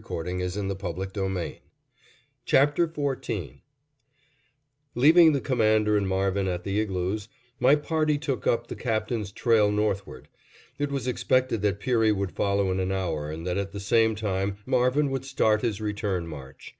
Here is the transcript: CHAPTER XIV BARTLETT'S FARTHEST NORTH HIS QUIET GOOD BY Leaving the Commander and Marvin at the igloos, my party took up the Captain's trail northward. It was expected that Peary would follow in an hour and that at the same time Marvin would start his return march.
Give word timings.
CHAPTER 0.00 0.32
XIV 0.32 0.78
BARTLETT'S 0.78 1.18
FARTHEST 1.18 1.18
NORTH 1.36 1.56
HIS 2.46 2.90
QUIET 2.94 2.96
GOOD 2.96 3.26
BY 3.26 3.60
Leaving 4.94 5.32
the 5.34 5.40
Commander 5.42 5.98
and 5.98 6.08
Marvin 6.08 6.48
at 6.48 6.64
the 6.64 6.80
igloos, 6.80 7.28
my 7.58 7.74
party 7.76 8.16
took 8.16 8.46
up 8.46 8.68
the 8.68 8.76
Captain's 8.76 9.30
trail 9.30 9.70
northward. 9.70 10.28
It 10.78 10.90
was 10.90 11.06
expected 11.06 11.60
that 11.60 11.80
Peary 11.80 12.12
would 12.12 12.32
follow 12.32 12.70
in 12.72 12.80
an 12.80 12.92
hour 12.92 13.30
and 13.30 13.46
that 13.46 13.58
at 13.58 13.72
the 13.72 13.78
same 13.78 14.14
time 14.14 14.56
Marvin 14.64 15.10
would 15.10 15.26
start 15.26 15.60
his 15.60 15.82
return 15.82 16.26
march. 16.26 16.76